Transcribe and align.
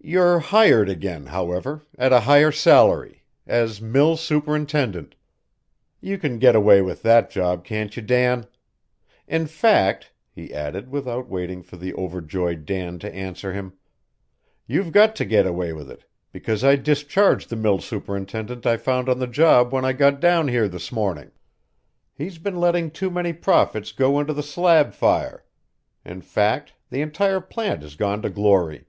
"You're 0.00 0.38
hired 0.38 0.88
again, 0.88 1.26
however, 1.26 1.82
at 1.98 2.14
a 2.14 2.20
higher 2.20 2.52
salary, 2.52 3.24
as 3.46 3.82
mill 3.82 4.16
superintendent. 4.16 5.16
You 6.00 6.16
can 6.16 6.38
get 6.38 6.54
away 6.56 6.80
with 6.80 7.02
that 7.02 7.30
job, 7.30 7.62
can't 7.62 7.94
you, 7.94 8.00
Dan? 8.00 8.46
In 9.26 9.46
fact," 9.46 10.10
he 10.30 10.54
added 10.54 10.88
without 10.88 11.28
waiting 11.28 11.62
for 11.62 11.76
the 11.76 11.92
overjoyed 11.92 12.64
Dan 12.64 12.98
to 13.00 13.12
answer 13.14 13.52
him, 13.52 13.74
"you've 14.66 14.92
got 14.92 15.14
to 15.16 15.26
get 15.26 15.46
away 15.46 15.74
with 15.74 15.90
it, 15.90 16.04
because 16.32 16.64
I 16.64 16.76
discharged 16.76 17.50
the 17.50 17.56
mill 17.56 17.78
superintendent 17.80 18.64
I 18.64 18.78
found 18.78 19.10
on 19.10 19.18
the 19.18 19.26
job 19.26 19.72
when 19.72 19.84
I 19.84 19.92
got 19.92 20.20
down 20.20 20.48
here 20.48 20.68
this 20.68 20.90
morning. 20.90 21.32
He's 22.14 22.38
been 22.38 22.56
letting 22.58 22.92
too 22.92 23.10
many 23.10 23.34
profits 23.34 23.92
go 23.92 24.18
into 24.20 24.32
the 24.32 24.42
slab 24.44 24.94
fire. 24.94 25.44
In 26.02 26.22
fact, 26.22 26.72
the 26.88 27.02
entire 27.02 27.40
plant 27.42 27.82
has 27.82 27.94
gone 27.94 28.22
to 28.22 28.30
glory. 28.30 28.86